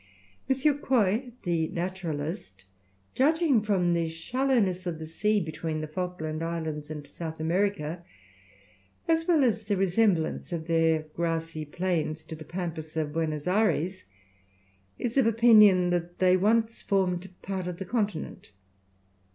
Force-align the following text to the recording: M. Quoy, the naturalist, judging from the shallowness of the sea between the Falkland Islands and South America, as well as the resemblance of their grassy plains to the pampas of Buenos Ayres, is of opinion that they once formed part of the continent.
M. 0.49 0.55
Quoy, 0.79 1.31
the 1.43 1.67
naturalist, 1.67 2.65
judging 3.13 3.61
from 3.61 3.91
the 3.91 4.09
shallowness 4.09 4.87
of 4.87 4.97
the 4.97 5.05
sea 5.05 5.39
between 5.39 5.79
the 5.81 5.87
Falkland 5.87 6.41
Islands 6.41 6.89
and 6.89 7.05
South 7.05 7.39
America, 7.39 8.03
as 9.07 9.27
well 9.27 9.43
as 9.43 9.65
the 9.65 9.77
resemblance 9.77 10.51
of 10.51 10.65
their 10.65 11.03
grassy 11.13 11.65
plains 11.65 12.23
to 12.23 12.35
the 12.35 12.43
pampas 12.43 12.97
of 12.97 13.13
Buenos 13.13 13.45
Ayres, 13.45 14.05
is 14.97 15.17
of 15.17 15.27
opinion 15.27 15.91
that 15.91 16.17
they 16.17 16.35
once 16.35 16.81
formed 16.81 17.29
part 17.43 17.67
of 17.67 17.77
the 17.77 17.85
continent. 17.85 18.49